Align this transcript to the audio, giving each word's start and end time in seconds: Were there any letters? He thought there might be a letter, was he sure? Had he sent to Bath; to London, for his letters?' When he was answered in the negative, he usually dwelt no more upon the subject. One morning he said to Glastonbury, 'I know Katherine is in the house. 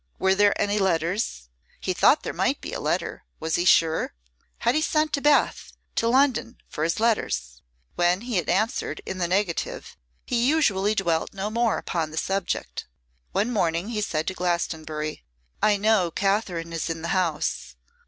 Were 0.17 0.33
there 0.33 0.59
any 0.59 0.79
letters? 0.79 1.47
He 1.79 1.93
thought 1.93 2.23
there 2.23 2.33
might 2.33 2.59
be 2.59 2.73
a 2.73 2.79
letter, 2.79 3.23
was 3.39 3.53
he 3.53 3.65
sure? 3.65 4.15
Had 4.57 4.73
he 4.73 4.81
sent 4.81 5.13
to 5.13 5.21
Bath; 5.21 5.73
to 5.95 6.07
London, 6.07 6.57
for 6.67 6.83
his 6.83 6.99
letters?' 6.99 7.61
When 7.93 8.21
he 8.21 8.37
was 8.39 8.47
answered 8.47 9.01
in 9.05 9.19
the 9.19 9.27
negative, 9.27 9.95
he 10.25 10.43
usually 10.43 10.95
dwelt 10.95 11.35
no 11.35 11.51
more 11.51 11.77
upon 11.77 12.09
the 12.09 12.17
subject. 12.17 12.87
One 13.31 13.53
morning 13.53 13.89
he 13.89 14.01
said 14.01 14.25
to 14.25 14.33
Glastonbury, 14.33 15.23
'I 15.61 15.77
know 15.77 16.09
Katherine 16.09 16.73
is 16.73 16.89
in 16.89 17.03
the 17.03 17.09
house. 17.09 17.75